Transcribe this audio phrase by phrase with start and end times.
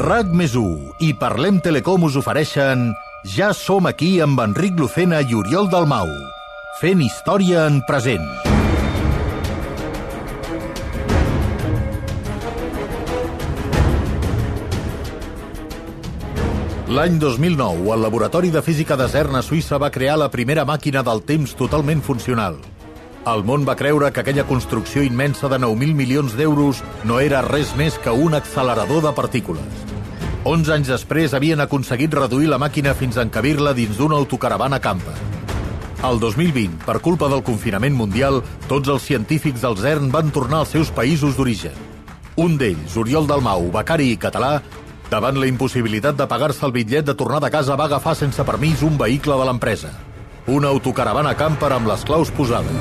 [0.00, 0.54] RAC més
[1.04, 2.86] i Parlem Telecom us ofereixen
[3.28, 6.08] Ja som aquí amb Enric Lucena i Oriol Dalmau,
[6.80, 8.24] fent història en present.
[16.88, 21.04] L'any 2009, el Laboratori de Física de CERN a Suïssa va crear la primera màquina
[21.04, 22.56] del temps totalment funcional.
[23.28, 27.76] El món va creure que aquella construcció immensa de 9.000 milions d'euros no era res
[27.76, 29.89] més que un accelerador de partícules.
[30.40, 35.12] 11 anys després havien aconseguit reduir la màquina fins a encabir-la dins d'una autocaravana campa.
[36.00, 40.70] El 2020, per culpa del confinament mundial, tots els científics del CERN van tornar als
[40.72, 41.74] seus països d'origen.
[42.40, 44.62] Un d'ells, Oriol Dalmau, becari i català,
[45.10, 48.80] davant la impossibilitat de pagar-se el bitllet de tornar de casa, va agafar sense permís
[48.80, 49.90] un vehicle de l'empresa.
[50.48, 52.80] Una autocaravana camper amb les claus posades.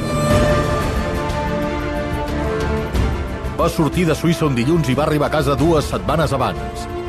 [3.59, 6.87] Va sortir de Suïssa un dilluns i va arribar a casa dues setmanes abans.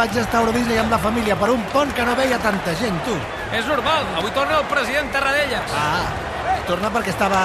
[0.00, 2.96] Vaig estar a Eurodisney amb la família per un pont que no veia tanta gent,
[3.04, 3.16] tu.
[3.52, 4.06] És normal.
[4.16, 5.74] Avui torna el president Tarradellas.
[5.76, 7.40] Ah, torna perquè estava...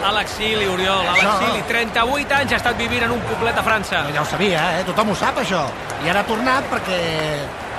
[0.00, 1.62] A l'exili, Oriol, a l'exili.
[1.70, 4.02] 38 anys ha estat vivint en un poblet a França.
[4.16, 4.84] Ja ho sabia, eh?
[4.88, 5.62] Tothom ho sap, això.
[6.02, 7.00] I ara ha tornat perquè...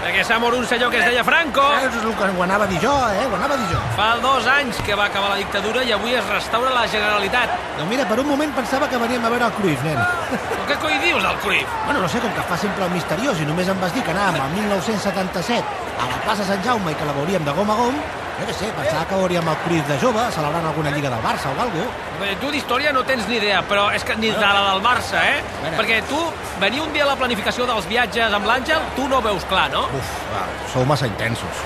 [0.02, 1.62] Perquè s'ha mort un senyor que es deia Franco.
[1.78, 3.26] Eh, és el que ho anava a dir jo, eh?
[3.30, 3.82] Ho anava a dir jo.
[3.98, 7.54] Fa dos anys que va acabar la dictadura i avui es restaura la Generalitat.
[7.78, 10.02] Doncs mira, per un moment pensava que veníem a veure el Cruyff, nen.
[10.32, 11.78] Però què coi dius del Cruyff?
[11.86, 14.16] Bueno, no sé, com que fa sempre el misteriós i només em vas dir que
[14.16, 15.62] anàvem al 1977
[16.02, 18.02] a la plaça Sant Jaume i que la veuríem de gom a gom,
[18.42, 21.52] jo què sé, pensava que veuríem el Cruyff de jove celebrant alguna lliga del Barça
[21.52, 22.18] o alguna cosa.
[22.22, 25.22] Bé, Tu d'història no tens ni idea, però és que ni de la del Barça,
[25.22, 25.40] eh?
[25.62, 25.78] Bueno.
[25.78, 26.20] Perquè tu,
[26.64, 29.86] venir un dia a la planificació dels viatges amb l'Àngel, tu no veus clar, no?
[29.98, 31.66] Uf, va, sou massa intensos.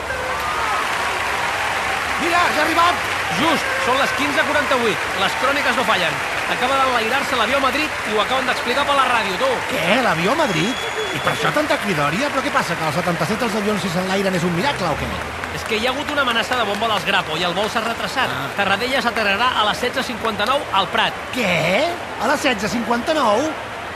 [2.21, 3.11] Mira, ja ha arribat!
[3.35, 5.07] Just, són les 15.48.
[5.19, 6.19] Les cròniques no fallen.
[6.53, 9.49] Acaba d'enlairar-se l'avió a Madrid i ho acaben d'explicar per la ràdio, tu.
[9.71, 10.85] Què, l'avió a Madrid?
[11.15, 12.27] I per això tanta cridòria?
[12.33, 15.07] Però què passa, que als 77 els avions si s'enlairen és un miracle o què?
[15.55, 17.83] És que hi ha hagut una amenaça de bomba dels Grapo i el vol s'ha
[17.85, 18.33] retrasat.
[18.33, 18.49] Ah.
[18.57, 21.21] Tarradellas aterrarà a les 16.59 al Prat.
[21.37, 21.55] Què?
[22.19, 23.47] A les 16.59?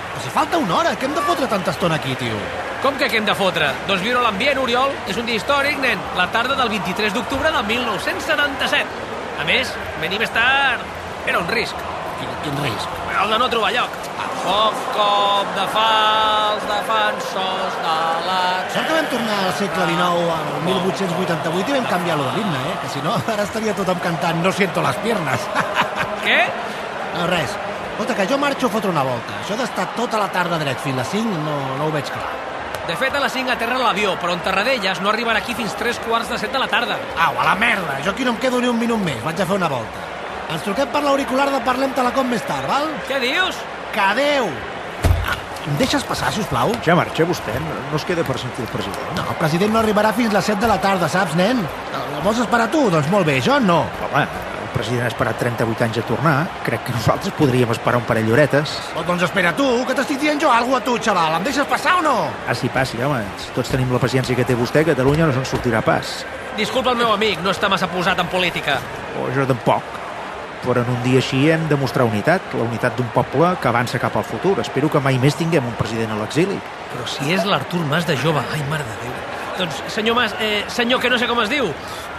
[0.10, 2.40] Però si falta una hora, què hem de fotre tanta estona aquí, tio?
[2.84, 3.74] Com que què hem de fotre?
[3.90, 6.00] Doncs viure l'ambient, Oriol, és un dia històric, nen.
[6.16, 9.08] La tarda del 23 d'octubre del 1977.
[9.44, 11.88] A més, venir més tard era un risc.
[12.22, 13.09] Quin, quin risc.
[13.20, 13.96] El de no trobar lloc.
[14.40, 18.38] Cop, cop de fals defensors de la...
[18.74, 22.76] Sort que vam tornar al segle XIX, al 1888, i vam canviar-lo de l'himne, eh?
[22.84, 25.44] Que si no, ara estaria tothom cantant No siento las piernas.
[26.26, 26.40] Què?
[27.18, 27.58] no, res.
[27.92, 29.42] Escolta, que jo marxo a fotre una volta.
[29.44, 32.30] Això d'estar tota la tarda dret fins a les 5 no, no ho veig clar.
[32.88, 36.00] De fet, a les 5 aterra l'avió, però en Tarradellas no arribarà aquí fins 3
[36.08, 36.96] quarts de 7 de la tarda.
[37.28, 38.00] Au, a la merda!
[38.06, 39.20] Jo aquí no em quedo ni un minut més.
[39.28, 40.08] Vaig a fer una volta.
[40.50, 42.88] Ens truquem per l'auricular de Parlem Telecom més tard, val?
[43.06, 43.58] Què dius?
[43.94, 44.48] Que adeu!
[45.30, 45.36] Ah,
[45.68, 46.72] em deixes passar, si us plau?
[46.86, 49.12] Ja marxa vostè, no no es queda per sentir el president.
[49.18, 51.62] No, el president no arribarà fins les 7 de la tarda, saps, nen?
[51.94, 52.88] El vols esperar tu?
[52.90, 53.84] Doncs molt bé, jo no.
[54.08, 54.24] Home,
[54.64, 56.36] el president ha esperat 38 anys a tornar.
[56.66, 58.74] Crec que nosaltres podríem esperar un parell d'horetes.
[58.98, 61.38] Oh, doncs espera tu, que t'estic dient jo alguna a tu, xaval.
[61.38, 62.18] Em deixes passar o no?
[62.50, 63.22] Passi, passi, home.
[63.38, 66.20] Si tots tenim la paciència que té vostè, Catalunya no se'n sortirà pas.
[66.58, 68.82] Disculpa el meu amic, no està massa posat en política.
[69.22, 69.99] O jo tampoc.
[70.66, 74.00] Però en un dia així hem de mostrar unitat, la unitat d'un poble que avança
[74.02, 74.58] cap al futur.
[74.60, 76.60] Espero que mai més tinguem un president a l'exili.
[76.92, 79.20] Però si és l'Artur Mas de jove, ai, mare de Déu.
[79.60, 81.68] Doncs, senyor Mas, eh, senyor que no sé com es diu,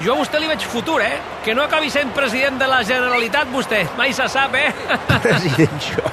[0.00, 1.20] jo a vostè li veig futur, eh?
[1.44, 3.86] Que no acabi sent president de la Generalitat, vostè.
[3.96, 4.72] Mai se sap, eh?
[5.22, 6.04] President, jo.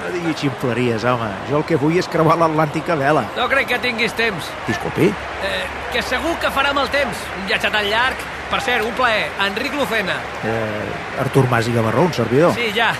[0.00, 1.30] No digui ximpleries, home.
[1.50, 3.24] Jo el que vull és creuar l'Atlàntic a vela.
[3.36, 4.50] No crec que tinguis temps.
[4.66, 5.12] Disculpi.
[5.46, 7.26] Eh, que segur que farà el temps.
[7.38, 8.39] Un viatge tan llarg.
[8.50, 9.28] Per cert, un plaer.
[9.46, 10.16] Enric Lucena.
[10.44, 12.54] Eh, Artur Mas i Gavarró, un servidor.
[12.54, 12.92] Sí, ja.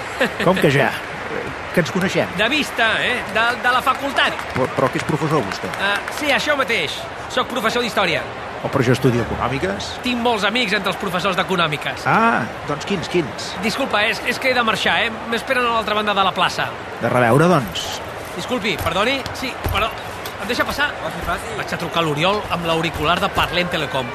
[0.45, 0.91] Com que ja?
[0.91, 2.27] Eh, Que ens coneixem.
[2.35, 3.21] De vista, eh?
[3.35, 4.35] De, de la facultat.
[4.57, 5.69] Però, però que és professor, vostè?
[5.79, 6.97] Uh, sí, això mateix.
[7.31, 8.25] Soc professor d'història.
[8.67, 9.93] O per això estudia econòmiques?
[10.03, 12.03] Tinc molts amics entre els professors d'econòmiques.
[12.11, 13.53] Ah, doncs quins, quins?
[13.63, 15.13] Disculpa, és, és que he de marxar, eh?
[15.31, 16.67] M'esperen a l'altra banda de la plaça.
[17.01, 17.87] De reveure, doncs.
[18.35, 19.21] Disculpi, perdoni.
[19.39, 19.87] Sí, però...
[20.41, 20.91] Em deixa passar?
[21.29, 24.11] Vaig a trucar a l'Oriol amb l'auricular de Parlem Telecom.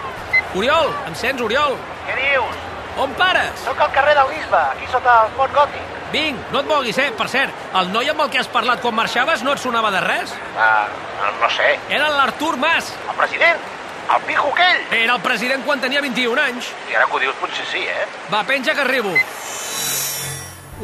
[0.55, 1.75] Oriol, em sents, Oriol?
[2.07, 2.59] Què dius?
[3.03, 3.59] On pares?
[3.65, 5.95] Soc al carrer del Bisbe, aquí sota el pont gòtic.
[6.13, 7.09] Vinc, no et moguis, eh?
[7.17, 9.99] Per cert, el noi amb el que has parlat quan marxaves no et sonava de
[10.05, 10.31] res?
[10.53, 10.85] Uh,
[11.19, 11.73] no, no sé.
[11.91, 12.93] Era l'Artur Mas.
[13.09, 13.67] El president?
[14.15, 14.81] El pijo aquell?
[15.01, 16.71] Era el president quan tenia 21 anys.
[16.87, 18.07] I ara que ho dius potser sí, eh?
[18.31, 19.11] Va, penja que arribo.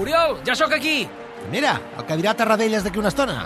[0.04, 1.06] Oriol, ja sóc aquí.
[1.52, 3.46] Mira, el que dirà Tarradellas d'aquí una estona.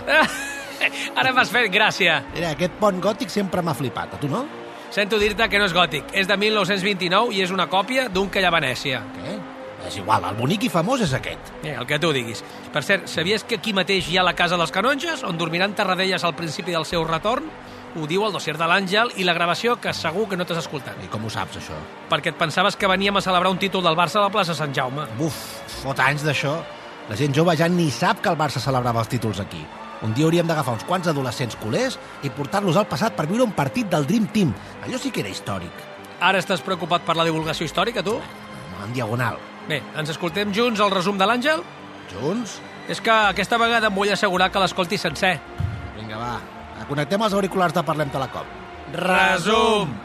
[1.20, 2.18] Ara m'has fet gràcia.
[2.34, 4.42] Mira, aquest pont gòtic sempre m'ha flipat, a tu no?
[4.90, 6.14] Sento dir-te que no és gòtic.
[6.16, 9.02] És de 1929 i és una còpia d'un que hi ha a Venècia.
[9.18, 9.36] Què?
[9.86, 11.52] És igual, el bonic i famós és aquest.
[11.62, 12.42] Eh, el que tu diguis.
[12.72, 16.24] Per cert, sabies que aquí mateix hi ha la casa dels canonges, on dormiran Tarradellas
[16.24, 17.46] al principi del seu retorn?
[17.96, 20.98] Ho diu el dossier de l'Àngel i la gravació que segur que no t'has escoltat.
[21.04, 21.78] I com ho saps, això?
[22.10, 24.74] Perquè et pensaves que veníem a celebrar un títol del Barça a la plaça Sant
[24.76, 25.06] Jaume.
[25.16, 25.38] Buf,
[25.80, 26.58] fot anys d'això.
[27.08, 29.62] La gent jove ja ni sap que el Barça celebrava els títols aquí.
[30.04, 33.54] Un dia hauríem d'agafar uns quants adolescents culers i portar-los al passat per viure un
[33.56, 34.52] partit del Dream Team.
[34.84, 35.84] Allò sí que era històric.
[36.20, 38.18] Ara estàs preocupat per la divulgació històrica, tu?
[38.84, 39.38] En diagonal.
[39.68, 41.64] Bé, ens escoltem junts el resum de l'Àngel?
[42.12, 42.60] Junts?
[42.88, 45.36] És que aquesta vegada em vull assegurar que l'escolti sencer.
[45.96, 46.34] Vinga, va.
[46.86, 48.52] Connectem els auriculars de Parlem Telecom.
[48.94, 49.96] Resum!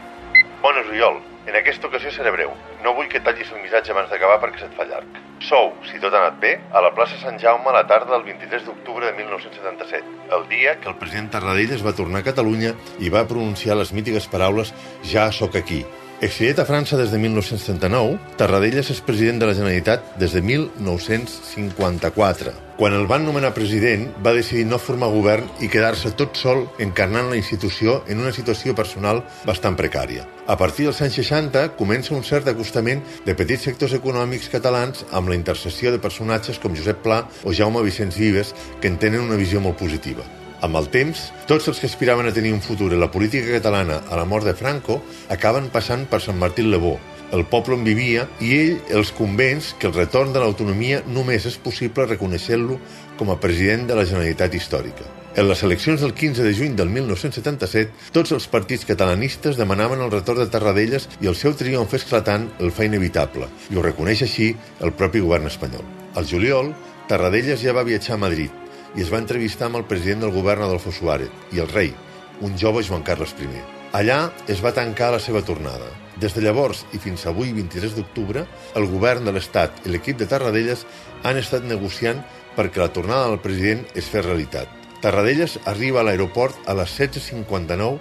[0.62, 1.20] Bones, Oriol.
[1.42, 2.52] En aquesta ocasió seré breu.
[2.84, 5.16] No vull que tallis el missatge abans d'acabar perquè se't fa llarg.
[5.42, 8.22] Sou, si tot ha anat bé, a la plaça Sant Jaume a la tarda del
[8.28, 13.10] 23 d'octubre de 1977, el dia que el president Tarradellas va tornar a Catalunya i
[13.10, 14.70] va pronunciar les mítiques paraules
[15.02, 15.82] «Ja sóc aquí».
[16.22, 22.52] Exiliat a França des de 1939, Tarradellas és president de la Generalitat des de 1954.
[22.78, 27.26] Quan el van nomenar president, va decidir no formar govern i quedar-se tot sol encarnant
[27.26, 30.22] la institució en una situació personal bastant precària.
[30.46, 35.26] A partir dels anys 60 comença un cert acostament de petits sectors econòmics catalans amb
[35.26, 39.40] la intercessió de personatges com Josep Pla o Jaume Vicenç Vives que en tenen una
[39.42, 40.22] visió molt positiva.
[40.62, 43.96] Amb el temps, tots els que aspiraven a tenir un futur en la política catalana
[44.08, 45.00] a la mort de Franco
[45.34, 46.92] acaben passant per Sant Martí Lebó,
[47.34, 51.58] el poble on vivia, i ell els convenç que el retorn de l'autonomia només és
[51.58, 52.78] possible reconeixent-lo
[53.18, 55.08] com a president de la Generalitat històrica.
[55.34, 60.14] En les eleccions del 15 de juny del 1977, tots els partits catalanistes demanaven el
[60.14, 64.52] retorn de Tarradellas i el seu triomf esclatant el fa inevitable, i ho reconeix així
[64.78, 65.82] el propi govern espanyol.
[66.14, 66.70] Al juliol,
[67.10, 68.61] Tarradellas ja va viatjar a Madrid
[68.96, 71.92] i es va entrevistar amb el president del govern Adolfo Suárez i el rei,
[72.40, 73.48] un jove Joan Carles I.
[73.92, 75.88] Allà es va tancar la seva tornada.
[76.20, 78.44] Des de llavors i fins avui, 23 d'octubre,
[78.76, 80.86] el govern de l'Estat i l'equip de Tarradellas
[81.24, 82.22] han estat negociant
[82.56, 84.68] perquè la tornada del president es fes realitat.
[85.02, 87.98] Tarradellas arriba a l'aeroport a les 16.59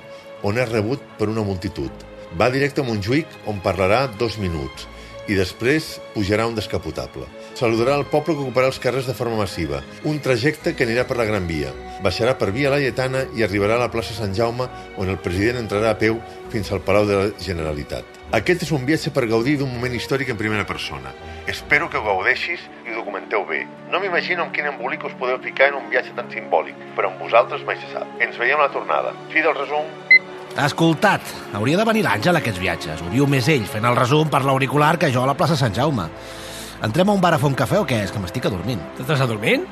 [0.47, 1.91] on és rebut per una multitud.
[2.37, 4.87] Va directe a Montjuïc on parlarà dos minuts
[5.27, 7.27] i després pujarà un descapotable.
[7.57, 11.17] Saludarà el poble que ocuparà els carrers de forma massiva, un trajecte que anirà per
[11.19, 11.73] la Gran Via.
[12.01, 15.91] Baixarà per Via Laietana i arribarà a la plaça Sant Jaume, on el president entrarà
[15.91, 16.17] a peu
[16.49, 18.17] fins al Palau de la Generalitat.
[18.31, 21.11] Aquest és un viatge per gaudir d'un moment històric en primera persona.
[21.51, 23.65] Espero que ho gaudeixis i ho documenteu bé.
[23.91, 27.19] No m'imagino amb quin embolic us podeu ficar en un viatge tan simbòlic, però amb
[27.19, 28.07] vosaltres mai se sap.
[28.23, 29.11] Ens veiem a la tornada.
[29.33, 29.91] Fi del resum.
[30.63, 33.03] Escoltat, hauria de venir l'Àngel a aquests viatges.
[33.03, 35.75] Ho diu més ell, fent el resum per l'auricular que jo a la plaça Sant
[35.75, 36.07] Jaume.
[36.81, 37.99] Entrem a un bar a fer un cafè o què?
[38.07, 38.81] És que m'estic adormint.
[38.97, 39.67] T'estàs adormint?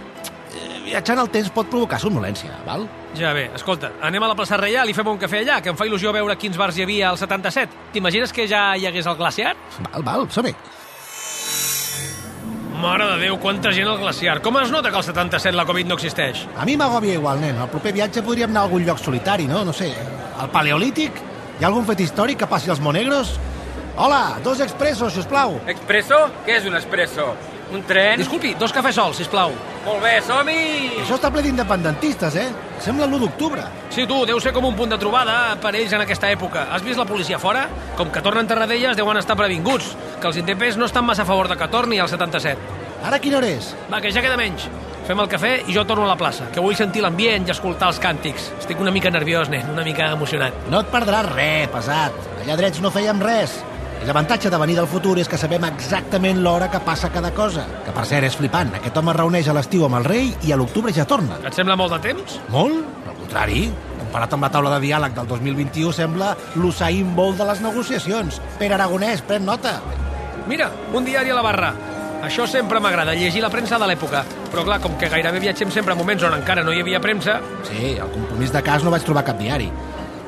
[0.53, 2.85] Eh, viatjar en el temps pot provocar somnolència, val?
[3.17, 5.79] Ja bé, escolta, anem a la plaça Reial i fem un cafè allà, que em
[5.79, 7.89] fa il·lusió veure quins bars hi havia al 77.
[7.95, 9.55] T'imagines que ja hi hagués el glaciar?
[9.89, 10.53] Val, val, som-hi.
[12.79, 14.37] Mare de Déu, quanta gent al glaciar.
[14.45, 16.45] Com es nota que al 77 la Covid no existeix?
[16.55, 17.57] A mi m'agòbia igual, nen.
[17.57, 19.65] Al proper viatge podríem anar a algun lloc solitari, no?
[19.65, 19.89] No sé,
[20.39, 21.17] al Paleolític?
[21.59, 23.33] Hi ha algun fet històric que passi als monegros?
[23.97, 25.59] Hola, dos expressos, si us plau.
[25.67, 26.17] Expresso?
[26.45, 27.33] Què és un expresso?
[27.69, 28.17] Un tren?
[28.17, 29.51] Disculpi, dos cafès sols, sisplau.
[29.85, 31.03] Molt bé, som-hi!
[31.03, 32.47] Això està ple d'independentistes, eh?
[32.81, 33.65] Sembla l'1 d'octubre.
[33.93, 36.65] Sí, tu, deu ser com un punt de trobada per ells en aquesta època.
[36.73, 37.67] Has vist la policia fora?
[37.99, 41.51] Com que tornen Tarradellas, deuen estar previnguts, que els indepes no estan massa a favor
[41.51, 42.57] de que torni al 77.
[43.05, 43.73] Ara quina hora és?
[43.91, 44.65] Va, que ja queda menys.
[45.07, 47.87] Fem el cafè i jo torno a la plaça, que vull sentir l'ambient i escoltar
[47.89, 48.51] els càntics.
[48.59, 50.67] Estic una mica nerviós, nen, una mica emocionat.
[50.69, 52.17] No et perdràs res, pesat.
[52.43, 53.55] Allà drets no fèiem res.
[54.07, 57.65] L'avantatge de venir del futur és que sabem exactament l'hora que passa cada cosa.
[57.85, 58.71] Que, per cert, és flipant.
[58.79, 61.37] Aquest home reuneix a l'estiu amb el rei i a l'octubre ja torna.
[61.45, 62.39] Et sembla molt de temps?
[62.53, 62.79] Molt?
[63.09, 63.67] Al contrari.
[63.99, 68.39] Comparat amb la taula de diàleg del 2021, sembla l'Usain Bolt de les negociacions.
[68.57, 69.77] Pere Aragonès, pren nota.
[70.47, 71.73] Mira, un diari a la barra.
[72.23, 74.23] Això sempre m'agrada, llegir la premsa de l'època.
[74.49, 77.39] Però clar, com que gairebé viatgem sempre a moments on encara no hi havia premsa,
[77.67, 79.69] Sí, al compromís de cas no vaig trobar cap diari.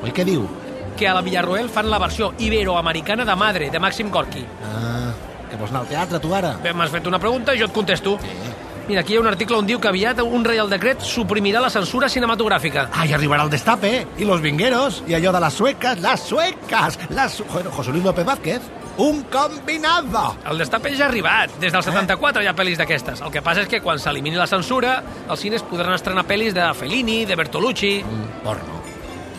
[0.04, 0.46] Oi què diu?
[0.96, 4.44] Que a la Villarroel fan la versió iberoamericana de Madre, de Màxim Gorki.
[4.64, 5.12] Ah,
[5.50, 6.56] que vols anar al teatre, tu, ara?
[6.62, 8.18] Bé, m'has fet una pregunta i jo et contesto.
[8.22, 8.52] Sí.
[8.88, 11.70] Mira, aquí hi ha un article on diu que aviat un reial decret suprimirà la
[11.70, 12.88] censura cinematogràfica.
[12.90, 16.98] Ah, i arribarà el destape, i los vingueros, i allò de les sueques, les sueques,
[17.10, 17.42] les...
[17.52, 18.66] Bueno, José Luis López Vázquez,
[18.98, 20.36] un combinado.
[20.50, 21.54] El destape ja ha arribat.
[21.62, 23.22] Des del 74 hi ha pel·lis d'aquestes.
[23.22, 26.72] El que passa és que quan s'elimini la censura, els cines podran estrenar pel·lis de
[26.74, 27.96] Fellini, de Bertolucci...
[28.42, 28.81] Porno.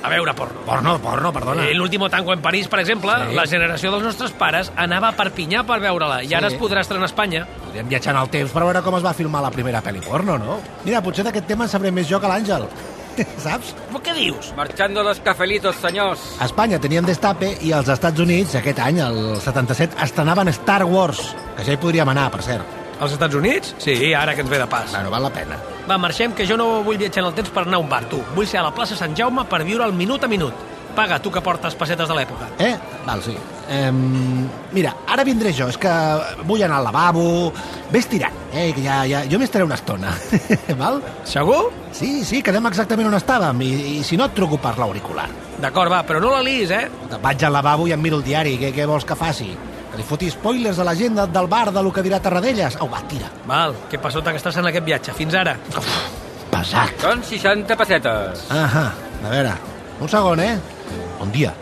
[0.04, 0.60] A veure, porno.
[0.66, 1.64] Porno, porno, perdona.
[1.70, 3.36] Eh, L'último tango en París, per exemple, Sí.
[3.36, 6.56] la generació dels nostres pares anava a Perpinyà per veure-la i ara Sí.
[6.56, 7.46] es podrà estrenar a Espanya.
[7.66, 10.38] Podríem viatjar en el temps per veure com es va filmar la primera pel·li porno,
[10.38, 10.60] no?
[10.84, 12.68] Mira, potser d'aquest tema en sabré més jo que l'Àngel.
[13.38, 13.76] Saps?
[13.92, 14.54] Però què dius?
[14.58, 16.20] Marchando los cafelitos, senyors.
[16.40, 21.36] A Espanya tenien destape i als Estats Units, aquest any, el 77, estrenaven Star Wars,
[21.56, 22.66] que ja hi podríem anar, per cert.
[23.00, 23.76] Als Estats Units?
[23.78, 24.92] Sí, ara que ens ve de pas.
[24.92, 25.56] Bueno, val la pena.
[25.88, 28.06] Va, marxem, que jo no vull viatjar en el temps per anar a un bar,
[28.12, 28.22] tu.
[28.36, 30.70] Vull ser a la plaça Sant Jaume per viure el minut a minut.
[30.94, 32.48] Paga, tu que portes pessetes de l'època.
[32.62, 32.76] Eh?
[33.08, 33.34] Val, sí.
[33.74, 34.44] Um,
[34.76, 35.92] mira, ara vindré jo, és que
[36.46, 37.26] vull anar al lavabo...
[37.92, 38.68] Ves tirant, eh?
[38.76, 39.24] Que ja, ja...
[39.30, 40.14] Jo m'estaré una estona,
[40.82, 41.02] val?
[41.28, 41.72] Segur?
[41.98, 45.28] Sí, sí, quedem exactament on estàvem, i, i si no et truco per l'auricular.
[45.64, 46.86] D'acord, va, però no la liis, eh?
[47.24, 49.50] Vaig al lavabo i em miro el diari, què, què vols que faci?
[49.94, 52.76] Que li foti spoilers a la gent de- del bar de lo que dirà Tarradellas?
[52.82, 53.30] Au, va, tira.
[53.46, 55.14] Val, que passota que estàs en aquest viatge.
[55.14, 55.54] Fins ara.
[56.50, 56.96] Pesat.
[57.02, 58.46] Són 60 pessetes.
[58.50, 58.88] Ahà,
[59.24, 59.54] a veure,
[60.02, 60.58] un segon, eh?
[61.20, 61.54] Bon dia.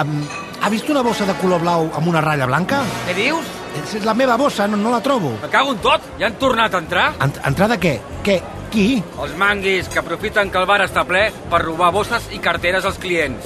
[0.00, 0.26] Um,
[0.60, 2.82] ha vist una bossa de color blau amb una ratlla blanca?
[3.08, 3.46] Què dius?
[3.82, 5.32] És és la meva bossa, no, no la trobo.
[5.42, 6.00] Me cago en tot.
[6.18, 7.12] Ja han tornat a entrar?
[7.22, 7.96] Ent entrada què?
[8.24, 8.40] Què?
[8.70, 9.02] Qui?
[9.22, 12.98] Els manguis que aprofiten que el bar està ple per robar bosses i carteres als
[12.98, 13.44] clients.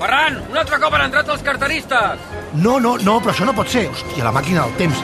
[0.00, 2.22] Ferran, un altre cop han entrat els carteristes.
[2.64, 3.86] No, no, no, però això no pot ser.
[3.92, 5.02] Hòstia, la màquina del temps.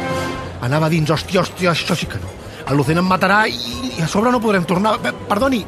[0.64, 2.30] Anava dins, hòstia, hòstia, això sí que no.
[2.66, 3.58] El Lucena em matarà i,
[3.98, 4.96] i a sobre no podrem tornar.
[5.04, 5.60] Pe- Perdoni,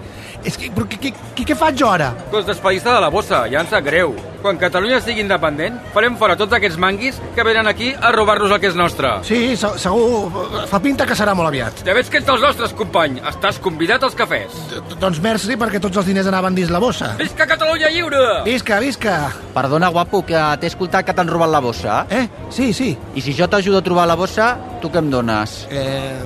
[0.44, 2.12] és que, però què, què, què, faig jo ara?
[2.30, 4.14] Cos despedista de la bossa, ja em sap greu.
[4.38, 8.60] Quan Catalunya sigui independent, farem fora tots aquests manguis que venen aquí a robar-nos el
[8.62, 9.10] que és nostre.
[9.26, 10.30] Sí, se segur,
[10.70, 11.82] fa pinta que serà molt aviat.
[11.84, 13.18] Ja veig que ets dels nostres, company.
[13.26, 14.54] Estàs convidat als cafès.
[14.70, 17.16] D- Doncs merci, perquè tots els diners anaven dins la bossa.
[17.18, 18.44] Visca Catalunya lliure!
[18.46, 19.16] Visca, visca.
[19.54, 22.04] Perdona, guapo, que t'he escoltat que t'han robat la bossa.
[22.08, 22.28] Eh?
[22.54, 22.92] Sí, sí.
[23.18, 25.64] I si jo t'ajudo a trobar la bossa, tu què em dones?
[25.70, 26.22] Eh...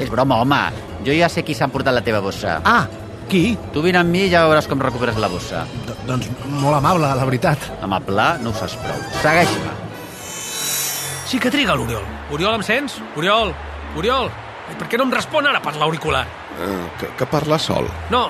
[0.00, 0.62] És broma, home.
[1.04, 2.62] Jo ja sé qui s'ha emportat la teva bossa.
[2.64, 2.86] Ah,
[3.30, 3.54] qui?
[3.72, 5.64] Tu vine amb mi i ja veuràs com recuperes la bossa.
[5.86, 7.70] D doncs molt amable, la veritat.
[7.86, 8.98] Amable, no ho saps prou.
[9.22, 9.72] Segueix-me.
[11.30, 12.02] Sí que triga l'Oriol.
[12.34, 12.98] Oriol, em sents?
[13.16, 13.52] Oriol,
[13.98, 14.30] Oriol,
[14.78, 16.24] per què no em respon ara per l'auricular?
[16.60, 17.86] Eh, que, que parla sol.
[18.10, 18.24] No,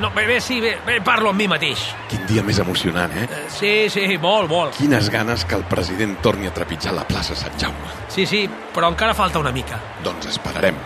[0.00, 1.82] no, bé, bé, sí, bé, bé, parlo amb mi mateix.
[2.10, 3.26] Quin dia més emocionant, eh?
[3.28, 4.74] Eh, Sí, sí, molt, molt.
[4.80, 7.92] Quines ganes que el president torni a trepitjar la plaça Sant Jaume.
[8.12, 9.78] Sí, sí, però encara falta una mica.
[10.04, 10.76] Doncs esperarem.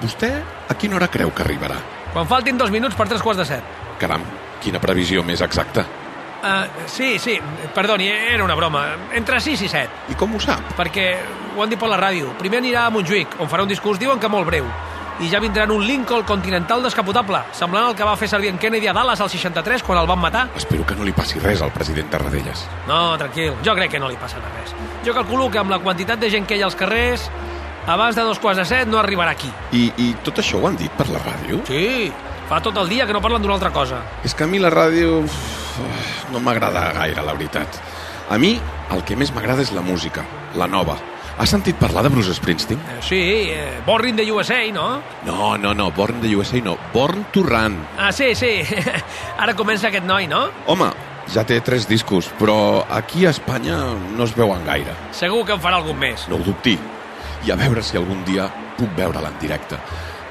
[0.00, 0.32] Vostè
[0.68, 1.76] a quina hora creu que arribarà?
[2.12, 3.64] Quan faltin dos minuts per tres quarts de set.
[4.00, 4.22] Caram,
[4.62, 5.84] quina previsió més exacta.
[6.38, 7.34] Uh, sí, sí,
[7.74, 8.84] perdoni, era una broma.
[9.12, 10.62] Entre 6 i 7, I com ho sap?
[10.78, 11.08] perquè
[11.56, 12.30] ho han dit per la ràdio.
[12.38, 14.68] Primer anirà a Montjuïc, on farà un discurs, diuen que molt breu.
[15.18, 18.58] I ja vindrà en un Lincoln Continental descapotable, semblant al que va fer servir en
[18.62, 20.44] Kennedy a Dallas al 63, quan el van matar.
[20.54, 22.62] Espero que no li passi res al president Tarradellas.
[22.86, 24.76] No, tranquil, jo crec que no li passarà res.
[25.04, 27.26] Jo calculo que amb la quantitat de gent que hi ha als carrers,
[27.88, 29.50] abans de dos quarts de set no arribarà aquí.
[29.72, 31.62] I, I tot això ho han dit per la ràdio?
[31.68, 32.12] Sí,
[32.48, 34.02] fa tot el dia que no parlen d'una altra cosa.
[34.24, 35.22] És que a mi la ràdio
[36.32, 37.80] no m'agrada gaire, la veritat.
[38.28, 38.58] A mi
[38.92, 40.24] el que més m'agrada és la música,
[40.56, 40.98] la nova.
[41.38, 42.80] Has sentit parlar de Bruce Springsteen?
[42.80, 43.20] Eh, sí,
[43.54, 45.00] eh, Born in the USA, no?
[45.24, 47.78] No, no, no, Born the USA no, Born to Run.
[47.96, 48.58] Ah, sí, sí.
[49.38, 50.48] Ara comença aquest noi, no?
[50.66, 50.90] Home,
[51.30, 53.78] ja té tres discos, però aquí a Espanya
[54.16, 54.98] no es veuen gaire.
[55.14, 56.26] Segur que en farà algun més.
[56.28, 56.74] No ho dubti.
[57.46, 59.78] I a veure si algun dia puc veure'l en directe.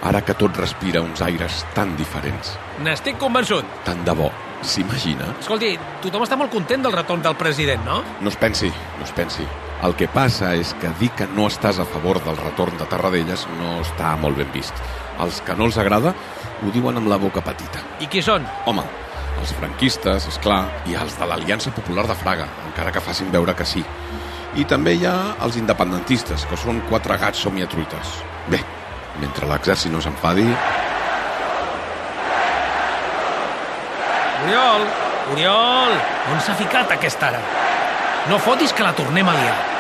[0.07, 2.55] Ara que tot respira uns aires tan diferents.
[2.83, 3.65] N'estic convençut.
[3.85, 4.31] Tant de bo.
[4.65, 5.29] S'imagina?
[5.39, 8.01] Escolti, tothom està molt content del retorn del president, no?
[8.21, 9.45] No es pensi, no es pensi.
[9.85, 13.45] El que passa és que dir que no estàs a favor del retorn de Tarradellas
[13.59, 14.73] no està molt ben vist.
[15.21, 16.15] Els que no els agrada
[16.65, 17.83] ho diuen amb la boca petita.
[18.01, 18.45] I qui són?
[18.65, 18.85] Home,
[19.37, 23.53] els franquistes, és clar, i els de l'Aliança Popular de Fraga, encara que facin veure
[23.55, 23.83] que sí.
[24.57, 28.17] I també hi ha els independentistes, que són quatre gats somiatruites.
[28.49, 28.59] Bé,
[29.21, 30.47] mentre l'exèrcit no s'enfadi...
[34.47, 34.85] Oriol!
[35.33, 35.95] Oriol!
[36.33, 37.41] On s'ha ficat aquesta ara?
[38.31, 39.76] No fotis que la tornem a liar.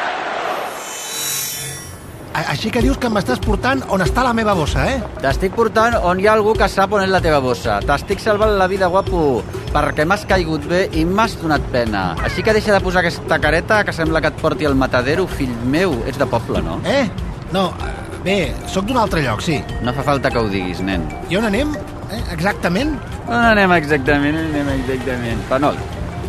[2.37, 4.97] Així que dius que m'estàs portant on està la meva bossa, eh?
[5.23, 7.79] T'estic portant on hi ha algú que sap on és la teva bossa.
[7.81, 9.41] T'estic salvant la vida, guapo,
[9.73, 12.03] perquè m'has caigut bé i m'has donat pena.
[12.27, 15.55] Així que deixa de posar aquesta careta que sembla que et porti al matadero, fill
[15.65, 15.97] meu.
[16.05, 16.77] Ets de poble, no?
[16.85, 17.07] Eh?
[17.55, 17.91] No, eh,
[18.23, 18.39] bé,
[18.69, 19.57] sóc d'un altre lloc, sí.
[19.81, 21.09] No fa falta que ho diguis, nen.
[21.33, 21.73] I on anem?
[22.13, 22.21] Eh?
[22.37, 22.99] Exactament?
[23.25, 24.37] On anem exactament?
[24.37, 25.41] On anem exactament?
[25.49, 25.79] Panol,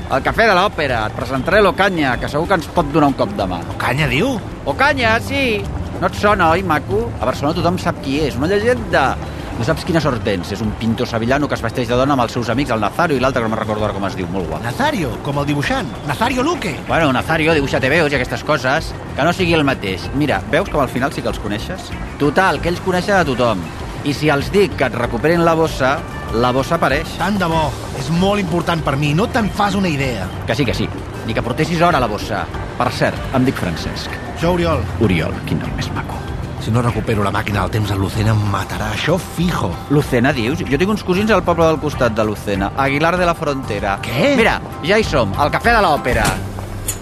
[0.09, 1.05] al cafè de l'òpera.
[1.11, 3.61] Et presentaré l'Ocanya, que segur que ens pot donar un cop de mà.
[3.77, 4.38] Canya, diu?
[4.65, 5.61] Ocanya, sí.
[5.99, 7.09] No et sona, oi, maco?
[7.19, 9.17] A Barcelona tothom sap qui és, una llegenda.
[9.59, 10.52] No saps quina sort tens?
[10.55, 13.17] És un pintor sevillano que es vesteix de dona amb els seus amics, el Nazario
[13.19, 14.62] i l'altre que no me'n recordo ara com es diu, molt guapo.
[14.62, 15.90] Nazario, com el dibuixant.
[16.07, 16.76] Nazario Luque.
[16.87, 18.93] Bueno, Nazario, dibuixa TVOs i aquestes coses.
[19.17, 20.07] Que no sigui el mateix.
[20.14, 21.90] Mira, veus com al final sí que els coneixes?
[22.23, 23.67] Total, que ells coneixen a tothom.
[24.07, 25.97] I si els dic que et recuperin la bossa,
[26.38, 27.19] la bossa apareix.
[27.19, 27.64] Tant de bo.
[27.99, 29.11] És molt important per mi.
[29.19, 30.31] No te'n fas una idea.
[30.47, 30.87] Que sí, que sí.
[31.26, 32.47] Ni que portessis hora a la bossa.
[32.78, 34.28] Per cert, em dic Francesc.
[34.40, 36.14] Jo, Oriol, Oriol, quin nom més maco.
[36.62, 38.90] si no recupero la màquina del temps, el Lucena em matarà.
[38.92, 39.71] Això fijo.
[39.90, 40.59] Lucena, dius?
[40.68, 43.97] Jo tinc uns cosins al poble del costat de Lucena, Aguilar de la Frontera.
[44.04, 44.35] Què?
[44.37, 46.25] Mira, ja hi som, al Cafè de l'Òpera.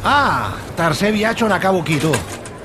[0.04, 2.12] Ah, tercer viatge on acabo aquí, tu.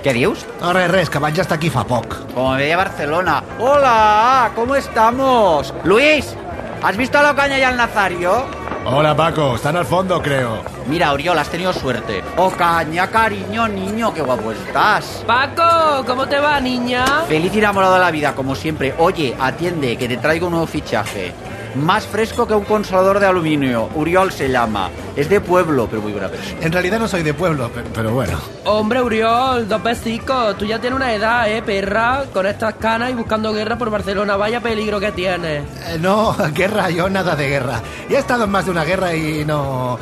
[0.04, 0.46] Què dius?
[0.62, 2.14] No, res, res, que vaig estar aquí fa poc.
[2.34, 3.42] Como me veía Barcelona.
[3.60, 5.74] Hola, ¿cómo estamos?
[5.84, 6.36] Luis,
[6.84, 8.46] ¿has visto a la caña y al Nazario?
[8.84, 10.64] Hola Paco, están al fondo creo.
[10.88, 12.24] Mira, Oriol, has tenido suerte.
[12.36, 15.24] Oh, caña, cariño, niño, qué guapo estás.
[15.28, 17.06] Paco, ¿cómo te va, niña?
[17.28, 18.96] Feliz y enamorado de la vida, como siempre.
[18.98, 21.32] Oye, atiende, que te traigo un nuevo fichaje.
[21.76, 23.90] Más fresco que un consolador de aluminio.
[23.96, 24.90] Uriol se llama.
[25.16, 26.60] Es de pueblo, pero muy buena persona.
[26.62, 28.38] En realidad no soy de pueblo, pero, pero bueno.
[28.66, 30.58] Hombre, Uriol, dos besicos.
[30.58, 32.26] Tú ya tienes una edad, ¿eh, perra?
[32.34, 34.36] Con estas canas y buscando guerra por Barcelona.
[34.36, 35.64] Vaya peligro que tienes.
[35.88, 37.82] Eh, no, guerra, yo nada de guerra.
[38.10, 39.98] Ya he estado en más de una guerra y no...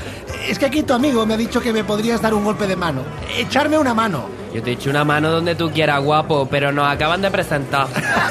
[0.48, 2.76] Es que aquí tu amigo me ha dicho que me podrías dar un golpe de
[2.76, 3.04] mano.
[3.38, 4.40] Echarme una mano.
[4.54, 7.88] Yo te echo una mano donde tú quieras, guapo, pero nos acaban de presentar.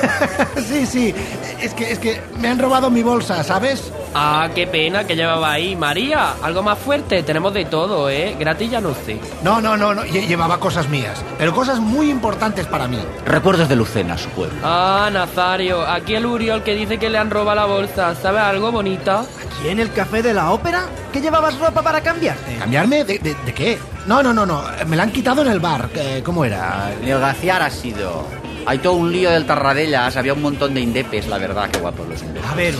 [0.56, 1.14] sí, sí.
[1.60, 3.90] Es que, es que me han robado mi bolsa, ¿sabes?
[4.14, 5.74] Ah, qué pena que llevaba ahí.
[5.76, 7.22] María, algo más fuerte.
[7.24, 8.36] Tenemos de todo, ¿eh?
[8.38, 9.18] Gratis ya no sé.
[9.42, 10.02] No, no, no, no.
[10.04, 11.22] lle- Llevaba cosas mías.
[11.36, 12.98] Pero cosas muy importantes para mí.
[13.26, 14.56] Recuerdos de Lucena, su pueblo.
[14.62, 18.14] Ah, Nazario, aquí el Uriol que dice que le han robado la bolsa.
[18.14, 19.20] ¿Sabes algo bonita?
[19.20, 20.86] ¿Aquí en el café de la ópera?
[21.12, 22.56] ¿Que llevabas ropa para cambiarte?
[22.56, 23.02] ¿Cambiarme?
[23.04, 23.78] ¿De, de, de qué?
[24.06, 24.62] No, no, no, no.
[24.86, 25.88] Me la han quitado en el bar.
[25.94, 26.90] Eh, ¿Cómo era?
[27.02, 28.24] Negociar ha sido.
[28.68, 32.06] Hay todo un lío del Tarradellas, había un montón de indepes, la verdad, qué guapos
[32.06, 32.50] los indepes.
[32.50, 32.74] A ver,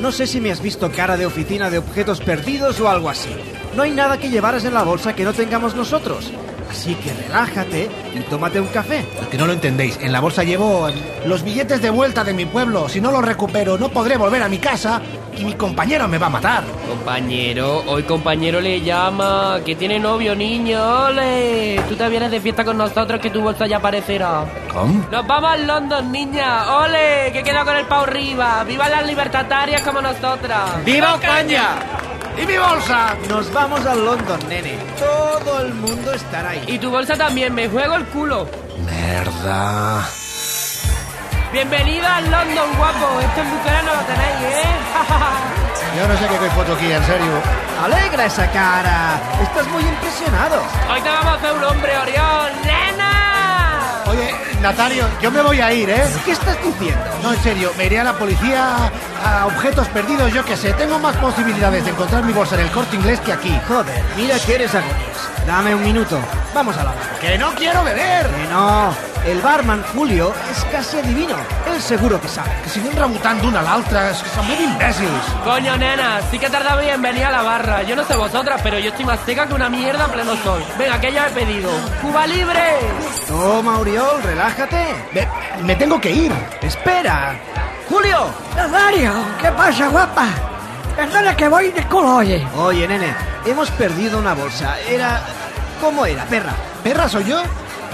[0.00, 3.30] no sé si me has visto cara de oficina de objetos perdidos o algo así.
[3.74, 6.30] No hay nada que llevaras en la bolsa que no tengamos nosotros.
[6.70, 9.04] Así que relájate y tómate un café.
[9.28, 9.98] Que no lo entendéis.
[10.00, 10.88] En la bolsa llevo
[11.26, 12.88] los billetes de vuelta de mi pueblo.
[12.88, 15.02] Si no los recupero, no podré volver a mi casa
[15.38, 16.64] y mi compañero me va a matar.
[16.88, 21.80] Compañero, hoy compañero le llama, que tiene novio, niño, ole.
[21.88, 24.44] Tú te vienes de fiesta con nosotros que tu bolsa ya aparecerá.
[24.72, 25.06] ¿Cómo?
[25.10, 28.64] Nos vamos al London, niña, ole, que queda con el pau arriba.
[28.64, 30.84] Viva las libertarias como nosotras.
[30.84, 31.68] ¡Viva Ocaña!
[32.40, 33.16] ¡Y mi bolsa!
[33.28, 34.78] Nos vamos al London, nene.
[34.98, 36.64] Todo el mundo estará ahí.
[36.66, 38.48] Y tu bolsa también, me juego el culo.
[38.84, 40.04] Merda.
[41.52, 43.20] Bienvenida al London, guapo.
[43.20, 44.64] Esto en Lucera no lo tenéis, ¿eh?
[45.96, 47.32] Yo no sé qué foto aquí, en serio.
[47.82, 49.18] Alegra esa cara.
[49.42, 50.62] Estás muy impresionado.
[50.92, 52.52] Hoy te vamos a hacer un hombre, Orión.
[52.64, 54.02] ¡Nena!
[54.06, 56.04] Oye, Natario, yo me voy a ir, ¿eh?
[56.24, 57.04] ¿Qué estás diciendo?
[57.22, 58.90] No, en serio, me iré a la policía,
[59.24, 60.74] a objetos perdidos, yo qué sé.
[60.74, 63.58] Tengo más posibilidades de encontrar mi bolsa en el corte inglés que aquí.
[63.66, 65.28] Joder, mira que eres agonías.
[65.46, 66.18] Dame un minuto.
[66.54, 67.18] Vamos a la barra.
[67.20, 68.26] ¡Que no quiero beber!
[68.26, 68.94] Que no.
[69.28, 71.36] El barman Julio és casi adivino.
[71.70, 72.48] Él seguro que sabe.
[72.64, 75.26] Que siguen rebotando una a l'altra, és que són imbècils.
[75.44, 77.82] Coño, nena, sí que tardaba en venir a la barra.
[77.82, 80.64] Yo no sé vosotras, pero yo estoy más seca que una mierda en pleno sol.
[80.78, 81.70] Venga, que ya he pedido.
[82.00, 82.78] ¡Cuba libre!
[83.26, 84.86] Toma, Oriol, relájate.
[85.12, 85.28] Me,
[85.62, 86.32] me tengo que ir.
[86.62, 87.38] Espera.
[87.86, 88.30] Julio.
[88.56, 89.12] Nazario,
[89.42, 90.26] ¿qué pasa, guapa?
[90.96, 92.48] Perdona que voy de culo, oye.
[92.56, 93.14] Oye, nene,
[93.44, 94.74] hemos perdido una bolsa.
[94.88, 95.20] Era...
[95.82, 96.54] ¿Cómo era, perra?
[96.82, 97.42] ¿Perra soy yo?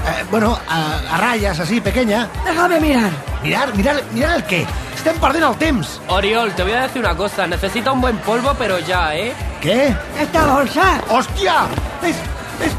[0.07, 2.29] Eh, bueno, a, a ratlles, así, pequeña.
[2.45, 3.11] Déjame mirar.
[3.43, 4.67] Mirar, mirar, mirar el què?
[4.95, 5.99] Estem perdent el temps.
[6.09, 7.47] Oriol, te voy a decir una cosa.
[7.47, 9.33] Necesita un buen polvo, pero ya, ¿eh?
[9.61, 9.95] ¿Qué?
[10.21, 11.01] Esta bolsa.
[11.09, 11.67] ¡Hostia!
[12.03, 12.17] Es,
[12.65, 12.73] es,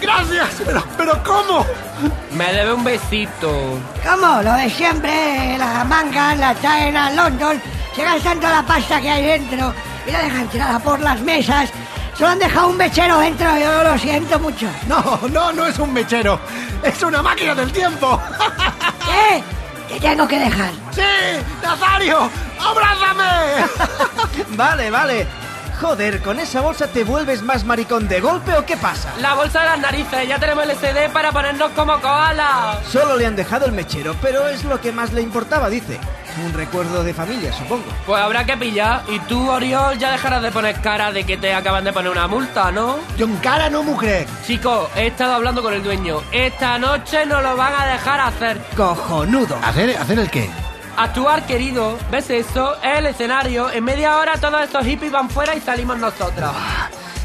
[0.00, 1.64] gracias, pero, pero ¿cómo?
[2.32, 3.78] Me debe un besito.
[4.04, 4.42] ¿Cómo?
[4.42, 7.60] Lo de siempre, las mangas, la traen a London,
[7.94, 9.72] se gastan toda la pasta que hay dentro
[10.06, 11.70] y la dejan tirada por las mesas.
[12.16, 14.66] Solo han dejado un mechero dentro, yo lo siento mucho.
[14.88, 16.40] No, no, no es un mechero.
[16.82, 18.20] Es una máquina del tiempo.
[19.04, 19.42] ¿Qué?
[19.94, 20.70] Te tengo que dejar.
[20.92, 21.02] ¡Sí!
[21.62, 22.30] ¡Nazario!
[22.58, 23.66] ¡Abrázame!
[24.56, 25.26] Vale, vale.
[25.80, 29.12] Joder, ¿con esa bolsa te vuelves más maricón de golpe o qué pasa?
[29.20, 32.80] La bolsa de las narices, ya tenemos el SD para ponernos como koala.
[32.90, 36.00] Solo le han dejado el mechero, pero es lo que más le importaba, dice.
[36.44, 37.84] Un recuerdo de familia, supongo.
[38.04, 39.02] Pues habrá que pillar.
[39.08, 42.26] Y tú, Oriol, ya dejarás de poner cara de que te acaban de poner una
[42.28, 42.98] multa, ¿no?
[43.16, 44.28] Yo en cara no m'ho crec.
[44.46, 46.20] Chico, he estado hablando con el dueño.
[46.32, 48.60] Esta noche no lo van a dejar hacer.
[48.76, 49.56] Cojonudo.
[49.62, 50.50] ¿Hacer, hacer el qué?
[50.96, 51.98] Actuar, querido.
[52.10, 52.74] ¿Ves eso?
[52.82, 53.70] Es el escenario.
[53.70, 56.52] En media hora todos estos hippies van fuera y salimos nosotras.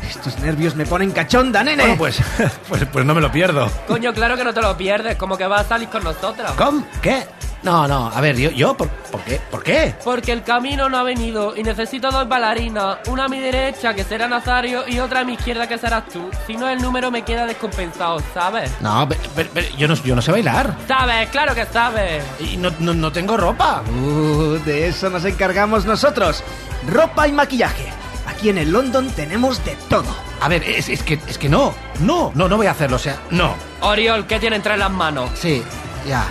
[0.09, 1.83] Estos nervios me ponen cachonda, nene.
[1.83, 2.19] Bueno, pues,
[2.69, 3.69] pues, pues no me lo pierdo.
[3.87, 6.51] Coño, claro que no te lo pierdes, como que vas a salir con nosotros.
[6.57, 6.85] ¿Cómo?
[7.01, 7.25] ¿Qué?
[7.63, 9.39] No, no, a ver, yo, yo ¿por, ¿por qué?
[9.51, 9.93] ¿Por qué?
[10.03, 14.03] Porque el camino no ha venido y necesito dos bailarinas, una a mi derecha que
[14.03, 16.29] será Nazario y otra a mi izquierda que serás tú.
[16.47, 18.71] Si no, el número me queda descompensado, ¿sabes?
[18.81, 20.75] No, pero, pero- pero yo, no, yo no sé bailar.
[20.87, 21.29] ¿Sabes?
[21.29, 22.23] Claro que sabes.
[22.39, 23.83] Y no, no, no tengo ropa.
[23.91, 26.43] Uh, de eso nos encargamos nosotros.
[26.87, 27.85] Ropa y maquillaje.
[28.27, 30.15] Aquí en el London tenemos de todo.
[30.41, 32.99] A ver, es, es que, es que no, no, no, no voy a hacerlo, o
[32.99, 33.53] sea, no.
[33.81, 35.29] Oriol, ¿qué tiene entre las manos?
[35.35, 35.61] Sí,
[36.07, 36.25] ya,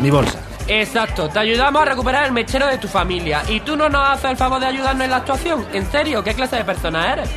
[0.00, 0.38] mi bolsa.
[0.72, 3.42] Exacto, te ayudamos a recuperar el mechero de tu familia.
[3.48, 5.66] ¿Y tú no nos haces el favor de ayudarnos en la actuación?
[5.72, 6.22] ¿En serio?
[6.22, 7.28] ¿Qué clase de persona eres?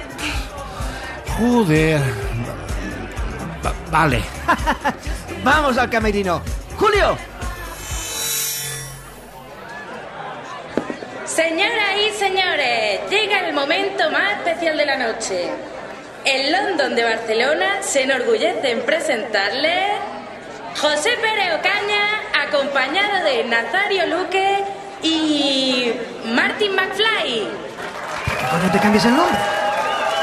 [1.39, 2.00] Joder.
[3.65, 4.22] Va- vale.
[5.43, 6.43] Vamos al camerino.
[6.78, 7.17] Julio,
[11.26, 15.50] Señoras y señores, llega el momento más especial de la noche.
[16.26, 19.74] El London de Barcelona se enorgullece en presentarle
[20.80, 21.93] José Pérez Ocaña,
[22.63, 24.63] acompañado de Nazario Luque
[25.02, 25.93] y
[26.34, 27.47] Martin McFly.
[28.49, 29.38] ¿por no te cambies el nombre?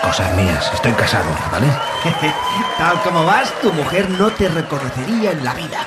[0.02, 1.66] Cosas mías, estoy casado, ¿vale?
[2.78, 5.80] Tal como vas, tu mujer no te reconocería en la vida.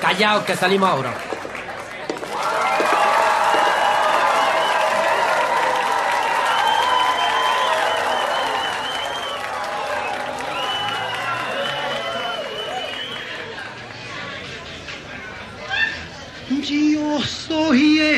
[0.00, 1.14] Callaos, que salimos ahora.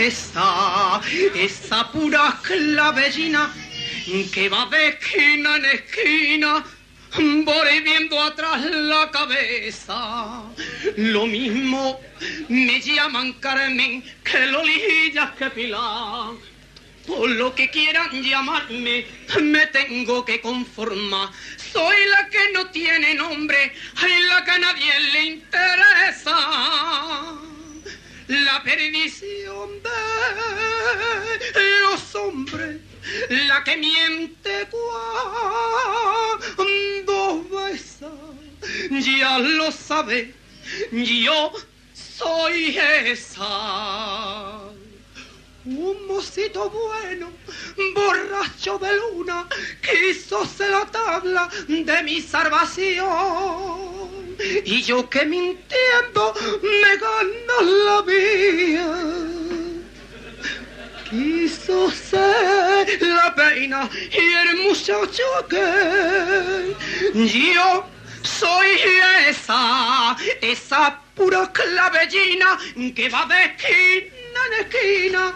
[0.07, 3.53] Esa pura clavellina
[4.33, 6.65] que va de esquina en esquina,
[7.45, 10.45] volviendo atrás la cabeza.
[10.97, 12.01] Lo mismo
[12.49, 16.35] me llaman Carmen que Lolillas que Pilar.
[17.05, 19.07] Por lo que quieran llamarme,
[19.41, 21.31] me tengo que conformar.
[21.73, 26.37] Soy la que no tiene nombre, y la que a nadie le interesa.
[28.29, 32.81] La perdición de los hombres,
[33.29, 34.67] la que miente
[36.57, 38.11] cuando besa,
[38.91, 40.35] ya lo sabe,
[40.91, 41.53] yo
[41.95, 44.59] soy esa.
[45.65, 47.31] Un mocito bueno,
[47.95, 49.49] borracho de luna,
[49.81, 54.16] quiso ser la tabla de mi salvación.
[54.65, 58.89] Y yo que mintiendo me gano la vida.
[61.09, 66.75] Quiso ser la peina y el muchacho que
[67.15, 67.87] yo
[68.23, 68.67] soy
[69.29, 72.59] esa, esa pura clavellina
[72.95, 75.33] que va de esquina en esquina,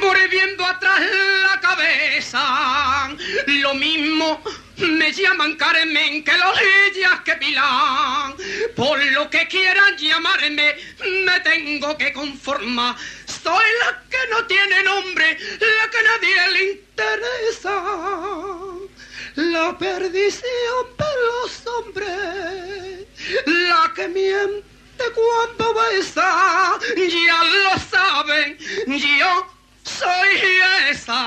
[0.00, 1.00] volviendo atrás
[1.42, 3.10] la cabeza.
[3.46, 4.40] Lo mismo
[4.76, 8.34] me llaman Carmen que los ellas que Pilar.
[8.76, 10.76] Por lo que quieran llamarme,
[11.24, 12.96] me tengo que conformar.
[13.26, 17.82] Soy la que no tiene nombre, la que a nadie le interesa.
[19.34, 23.06] La perdición de los hombres,
[23.46, 24.67] la que miente
[25.18, 29.46] cuando besa, ya lo saben, yo
[29.82, 30.40] soy
[30.90, 31.20] esa.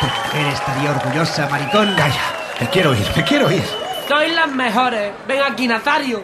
[0.00, 1.94] Tu mujer estaría orgullosa, maricón.
[1.96, 2.14] Calla,
[2.60, 3.62] me quiero ir, me quiero ir.
[4.08, 5.12] Sois las mejores.
[5.28, 6.18] Ven aquí, Nazario.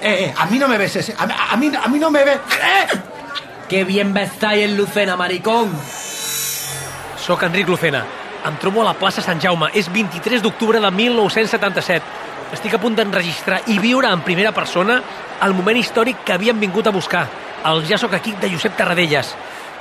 [0.00, 2.24] Eh, eh, a mí no me ves ese, a, a mí, a mí no me
[2.24, 2.38] ves.
[2.62, 2.86] Eh.
[3.68, 5.72] Que bien vestáis en Lucena, maricón.
[7.16, 8.04] Soc Enric Lucena.
[8.44, 9.70] Em trobo a la plaça Sant Jaume.
[9.72, 12.04] És 23 d'octubre de 1977.
[12.52, 14.98] Estic a punt d'enregistrar i viure en primera persona
[15.42, 17.24] el moment històric que havíem vingut a buscar.
[17.64, 19.32] El Ja soc aquí de Josep Tarradellas.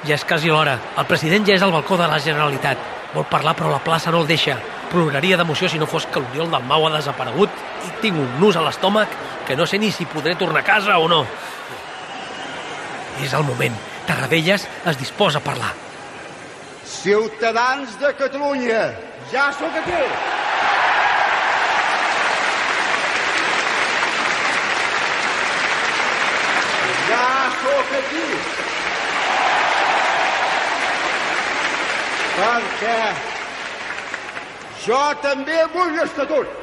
[0.08, 0.78] Ja és quasi l'hora.
[0.98, 2.80] El president ja és al balcó de la Generalitat.
[3.14, 4.58] Vol parlar, però la plaça no el deixa.
[4.90, 8.56] Ploraria d'emoció si no fos que l'Oriol del Mau ha desaparegut i tinc un nus
[8.56, 9.12] a l'estómac
[9.48, 11.26] que no sé ni si podré tornar a casa o no.
[13.22, 13.76] És el moment.
[14.08, 15.74] Tarradellas es disposa a parlar.
[16.86, 18.94] Ciutadans de Catalunya,
[19.32, 20.04] ja sóc aquí.
[27.10, 27.30] Ja
[27.62, 28.28] sóc aquí.
[32.34, 33.00] Perquè
[34.86, 36.60] jo també vull estatut.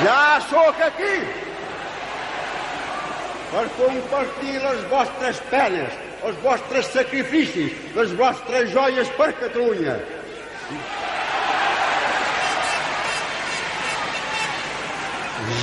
[0.00, 0.40] Ja
[0.80, 1.20] sóc aquí.
[3.50, 9.96] per compartir les vostres penes, els vostres sacrificis, les vostres joies per Catalunya.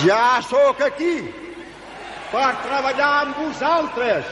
[0.04, 1.16] Ja sóc aquí
[2.34, 4.26] per treballar amb vosaltres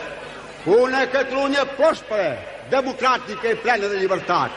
[0.66, 2.36] una Catalunya pròspera,
[2.70, 4.52] democràtica i plena de llibertat.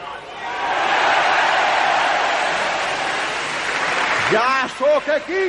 [4.33, 5.45] Ja sóc aquí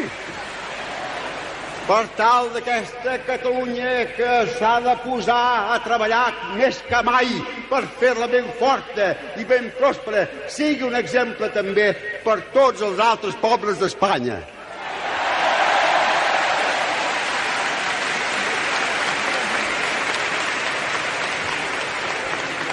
[1.86, 6.26] per tal d'aquesta Catalunya que s'ha de posar a treballar
[6.58, 7.32] més que mai
[7.70, 11.90] per fer-la ben forta i ben pròspera, sigui un exemple també
[12.24, 14.40] per tots els altres pobles d'Espanya.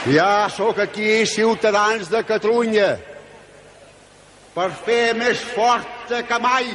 [0.08, 2.94] Ja sóc aquí, ciutadans de Catalunya,
[4.56, 6.70] per fer més forta que mai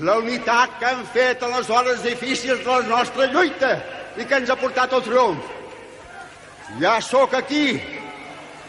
[0.00, 3.76] la unitat que han fet a les hores difícils de la nostra lluita
[4.16, 5.52] i que ens ha portat al triomf.
[6.80, 7.78] Ja sóc aquí,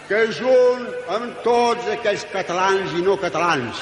[0.07, 3.81] que junt amb tots aquells catalans i no catalans,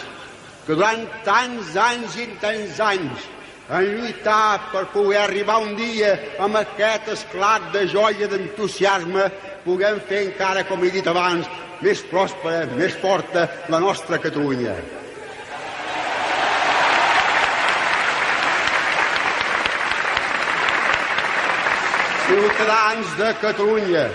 [0.65, 3.27] que durant tants anys i tants anys
[3.69, 9.29] han lluitat per poder arribar un dia amb aquest esclat de joia d'entusiasme,
[9.65, 11.49] puguem fer encara, com he dit abans,
[11.81, 14.77] més pròspera, més forta la nostra Catalunya.
[22.25, 24.09] Ciutadans de Catalunya,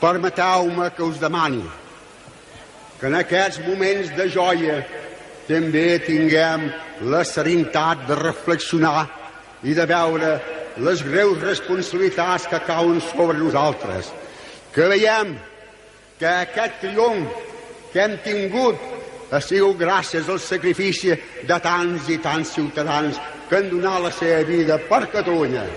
[0.00, 1.66] permeteu-me que us demani
[2.98, 4.78] que en aquests moments de joia
[5.44, 6.64] també tinguem
[7.12, 9.04] la serenitat de reflexionar
[9.68, 10.32] i de veure
[10.88, 14.08] les greus responsabilitats que cauen sobre nosaltres.
[14.72, 15.36] Que veiem
[16.16, 17.36] que aquest triomf
[17.92, 18.80] que hem tingut
[19.28, 21.12] ha sigut gràcies al sacrifici
[21.44, 25.68] de tants i tants ciutadans que han donat la seva vida per Catalunya.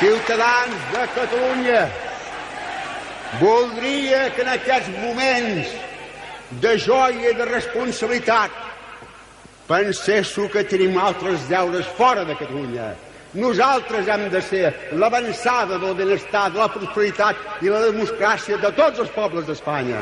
[0.00, 1.80] Ciutadans de Catalunya,
[3.38, 5.74] voldria que en aquests moments
[6.62, 8.54] de joia i de responsabilitat
[9.68, 12.94] penséssiu que tenim altres deures fora de Catalunya.
[13.44, 19.04] Nosaltres hem de ser l'avançada del benestar, de la prosperitat i la democràcia de tots
[19.04, 20.00] els pobles d'Espanya.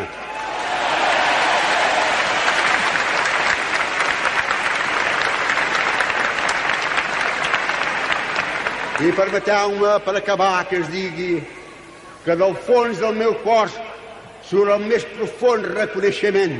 [8.98, 11.38] I permeteu-me, per acabar, que es digui
[12.24, 13.76] que del fons del meu cos
[14.48, 16.56] surt el més profund reconeixement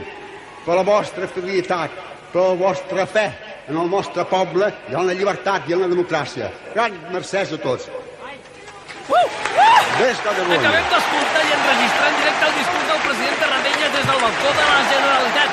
[0.63, 1.91] per la vostra fidelitat,
[2.31, 3.25] per la vostra fe
[3.67, 6.53] en el nostre poble i en la llibertat i en la democràcia.
[6.77, 7.89] Gran mercès a tots.
[7.89, 9.15] Uh!
[9.19, 9.81] Uh!
[9.99, 10.31] Des de.
[10.31, 14.69] Acabem d'escoltar i enregistrar en directe el discurs del president Tarradellas des del balcó de
[14.69, 15.51] la Generalitat.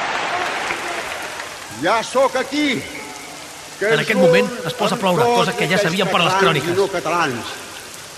[1.81, 2.67] Ja sóc aquí.
[3.81, 6.77] En aquest moment es posa a ploure, cosa que ja sabíem per les cròniques.
[6.77, 7.51] No catalans,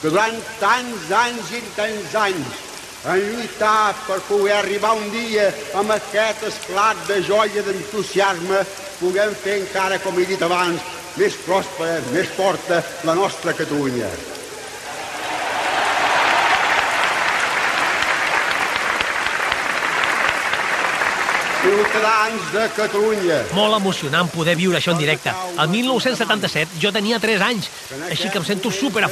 [0.02, 2.64] que durant tants anys i tants anys
[3.08, 8.64] han lluitat per poder arribar un dia amb aquest esclat de joia d'entusiasme
[9.00, 10.82] puguem fer encara, com he dit abans,
[11.18, 14.37] més pròspera, més forta la nostra Catalunya.
[21.68, 23.38] Ciutadans de Catalunya.
[23.58, 25.34] Molt emocionant poder viure això en directe.
[25.60, 27.68] El 1977 jo tenia 3 anys,
[28.08, 29.04] així que em sento super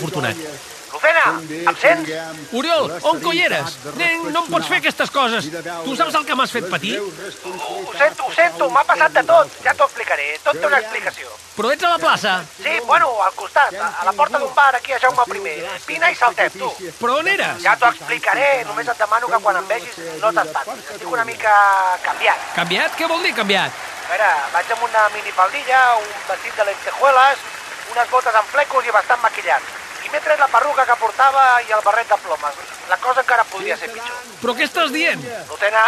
[1.34, 2.12] Lucena, em sents?
[2.54, 3.78] Oriol, on coi eres?
[3.98, 5.48] Nen, no em pots fer aquestes coses.
[5.86, 6.98] Tu saps el que m'has fet patir?
[7.00, 9.58] Ho sento, ho sento, m'ha passat de tot.
[9.64, 11.32] Ja t'ho explicaré, tot té una explicació.
[11.56, 12.34] Però ets a la plaça.
[12.60, 15.56] Sí, bueno, al costat, a a la porta d'un bar aquí a Jaume I.
[15.88, 16.72] Vine i saltem, tu.
[17.00, 17.62] Però on eres?
[17.64, 20.92] Ja t'ho explicaré, només et demano que quan em vegis no t'espantis.
[20.92, 21.54] Estic una mica
[22.04, 22.52] canviat.
[22.56, 22.98] Canviat?
[23.00, 23.72] Què vol dir canviat?
[24.06, 27.38] A veure, vaig amb una minifaldilla, un vestit de lentejuelas,
[27.96, 29.64] unes botes amb flecos i bastant maquillat.
[30.16, 32.60] M'he tret la perruca que portava i el barret de plomes.
[32.88, 34.22] La cosa encara podria ser pitjor.
[34.40, 35.20] Però què estàs dient?
[35.50, 35.82] Lucena,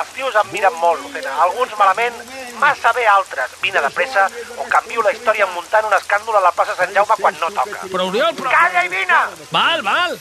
[0.00, 1.34] els tios em miren molt, Lucena.
[1.44, 2.16] Alguns malament,
[2.62, 3.58] massa bé altres.
[3.60, 4.24] Vine de pressa
[4.56, 7.84] o canvio la història muntant un escàndol a la plaça Sant Jaume quan no toca.
[7.92, 8.54] Però Oriol, però...
[8.56, 9.20] Calla i vine!
[9.52, 10.16] Val, val.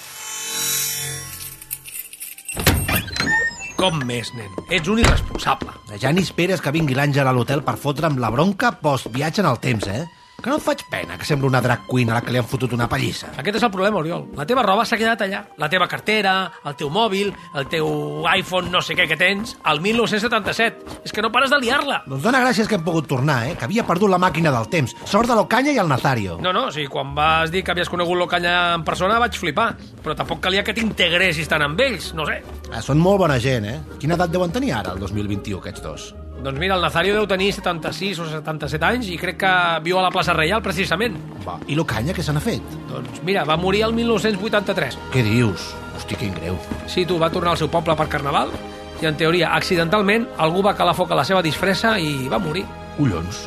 [3.79, 4.51] Com més, nen?
[4.67, 5.71] Ets un irresponsable.
[6.03, 9.63] Ja ni esperes que vingui l'Àngel a l'hotel per fotre'm la bronca post-viatge en el
[9.63, 10.03] temps, eh?
[10.37, 12.45] Que no et faig pena que sembla una drag queen a la que li han
[12.45, 13.31] fotut una pallissa?
[13.41, 14.27] Aquest és el problema, Oriol.
[14.37, 15.39] La teva roba s'ha quedat allà.
[15.57, 16.33] La teva cartera,
[16.69, 17.87] el teu mòbil, el teu
[18.35, 20.99] iPhone no sé què que tens, al 1977.
[21.09, 22.03] És que no pares de liar-la.
[22.05, 23.55] Doncs dona gràcies que hem pogut tornar, eh?
[23.57, 24.93] Que havia perdut la màquina del temps.
[25.09, 26.37] Sort de l'Ocanya i el Nazario.
[26.37, 29.71] No, no, o sigui, quan vas dir que havies conegut l'Ocanya en persona vaig flipar.
[30.05, 32.43] Però tampoc calia que t'integressis tant amb ells, no sé.
[32.69, 33.81] Ah, són molt bona gent, eh?
[33.97, 36.11] Quina edat deuen tenir ara, el 2021, aquests dos?
[36.43, 40.03] Doncs mira, el Nazario deu tenir 76 o 77 anys i crec que viu a
[40.05, 41.17] la plaça Reial, precisament.
[41.45, 42.77] Va, i l'Ocanya què se n'ha fet?
[42.91, 44.99] Doncs mira, va morir el 1983.
[45.15, 45.71] Què dius?
[45.97, 46.59] Hosti, quin greu.
[46.85, 48.53] Sí, tu, va tornar al seu poble per Carnaval
[49.01, 52.65] i, en teoria, accidentalment, algú va calar foc a la seva disfressa i va morir.
[52.97, 53.43] Collons.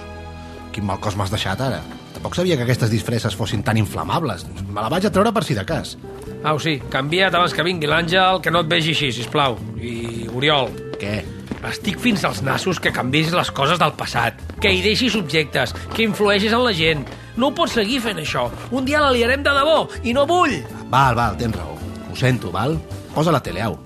[0.75, 1.81] Quin mal cos m'has deixat, ara.
[2.15, 4.47] Tampoc sabia que aquestes disfresses fossin tan inflamables.
[4.69, 5.97] Me la vaig a treure per si de cas.
[6.43, 9.59] Au, sí, canvia't abans que vingui l'Àngel, que no et vegi així, sisplau.
[9.79, 10.73] I, Oriol...
[11.01, 11.21] Què?
[11.69, 16.07] Estic fins als nassos que canvis les coses del passat, que hi deixis objectes, que
[16.07, 17.05] influeixis en la gent.
[17.37, 18.47] No ho pots seguir fent això.
[18.73, 20.57] Un dia la liarem de debò, i no vull.
[20.89, 21.77] Val, val, tens raó.
[22.11, 22.79] Ho sento, val?
[23.15, 23.77] Posa la tele, au.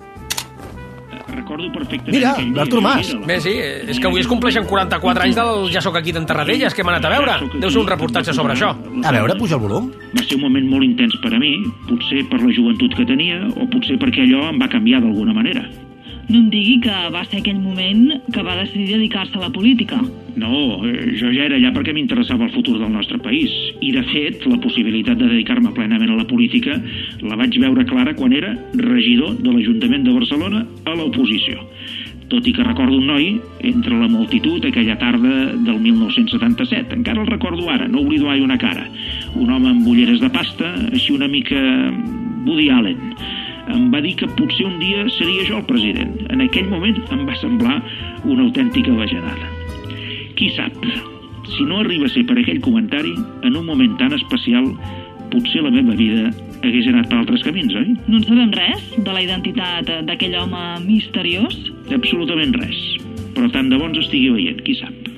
[1.34, 2.14] Recordo perfectament...
[2.14, 3.10] Mira, l'Artur Mas.
[3.26, 6.84] Bé, sí, és que avui es compleixen 44 anys del Ja sóc aquí d'Enterradelles, que
[6.84, 7.38] hem anat a veure.
[7.58, 8.70] Deu ser un reportatge sobre això.
[9.02, 9.90] A veure, puja el volum.
[10.14, 11.56] Va ser un moment molt intens per a mi,
[11.90, 15.66] potser per la joventut que tenia, o potser perquè allò em va canviar d'alguna manera.
[16.28, 19.98] No em digui que va ser aquell moment que va decidir dedicar-se a la política.
[20.36, 23.52] No, eh, jo ja era allà perquè m'interessava el futur del nostre país.
[23.80, 26.78] I, de fet, la possibilitat de dedicar-me plenament a la política
[27.22, 31.60] la vaig veure clara quan era regidor de l'Ajuntament de Barcelona a l'oposició.
[32.32, 33.28] Tot i que recordo un noi
[33.68, 36.96] entre la multitud aquella tarda del 1977.
[36.96, 38.88] Encara el recordo ara, no oblido mai una cara.
[39.36, 41.60] Un home amb ulleres de pasta, així una mica
[42.46, 43.12] Woody Allen.
[43.72, 46.16] Em va dir que potser un dia seria jo el president.
[46.34, 47.78] En aquell moment em va semblar
[48.24, 49.50] una autèntica bajanada.
[50.36, 50.76] Qui sap,
[51.54, 54.68] si no arriba a ser per aquell comentari, en un moment tan especial,
[55.32, 56.28] potser la meva vida
[56.64, 57.94] hagués anat per altres camins, oi?
[58.08, 61.58] No en sabem res de la identitat d'aquell home misteriós?
[61.92, 62.84] Absolutament res.
[63.34, 65.13] Però tant de bons estigui veient, qui sap.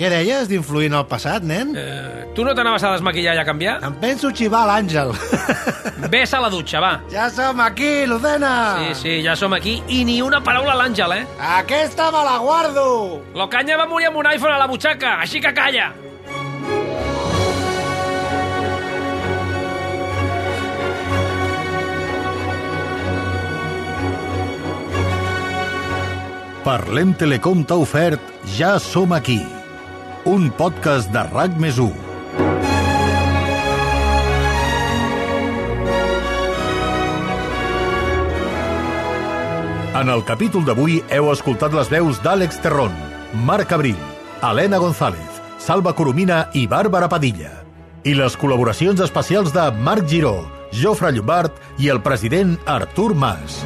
[0.00, 1.74] Què deies d'influir en el passat, nen?
[1.76, 3.74] Eh, tu no t'anaves a desmaquillar i a canviar?
[3.84, 5.12] Em penso xivar l'Àngel.
[6.14, 6.92] Ves a la dutxa, va.
[7.12, 8.54] Ja som aquí, Lucena!
[8.80, 9.82] Sí, sí, ja som aquí.
[9.92, 11.26] I ni una paraula a l'Àngel, eh?
[11.58, 12.86] Aquesta me la guardo!
[13.36, 15.92] L'Ocanya va morir amb un iPhone a la butxaca, així que calla!
[26.64, 29.42] Parlem Telecom t'ha ofert Ja som aquí,
[30.30, 31.90] un podcast de RAC més 1.
[40.00, 42.94] En el capítol d'avui heu escoltat les veus d'Àlex Terrón,
[43.48, 43.98] Marc Abril,
[44.38, 47.50] Helena González, Salva Coromina i Bàrbara Padilla.
[48.06, 53.64] I les col·laboracions especials de Marc Giró, Jofre Llombard i el president Artur Mas.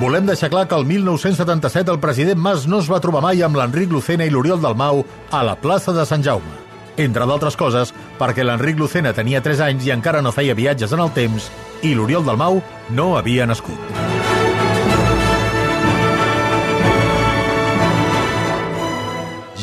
[0.00, 3.54] Volem deixar clar que el 1977 el president Mas no es va trobar mai amb
[3.54, 6.56] l'Enric Lucena i l'Oriol Dalmau a la plaça de Sant Jaume.
[6.98, 11.02] Entre d'altres coses, perquè l'Enric Lucena tenia 3 anys i encara no feia viatges en
[11.04, 11.46] el temps
[11.86, 12.58] i l'Oriol Dalmau
[12.90, 13.78] no havia nascut.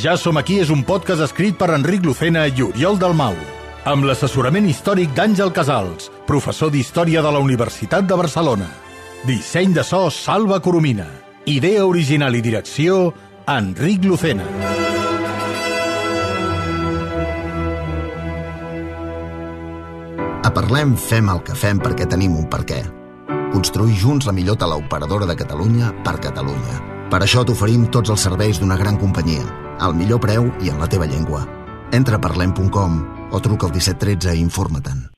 [0.02, 3.36] Ja som aquí és un podcast escrit per Enric Lucena i Oriol Dalmau,
[3.84, 8.70] amb l'assessorament històric d'Àngel Casals, professor d'Història de la Universitat de Barcelona.
[9.24, 11.06] Disseny de so Salva Coromina.
[11.46, 13.12] Idea original i direcció
[13.46, 14.48] Enric Lucena.
[20.42, 22.82] A Parlem fem el que fem perquè tenim un per què.
[23.54, 26.82] Construir junts la millor teleoperadora de Catalunya per Catalunya.
[27.14, 29.46] Per això t'oferim tots els serveis d'una gran companyia,
[29.78, 31.46] al millor preu i en la teva llengua.
[31.94, 35.11] Entra a parlem.com o truca al 1713 i informa-te'n.